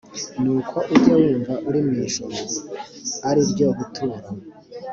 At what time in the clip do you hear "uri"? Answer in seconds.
1.67-1.79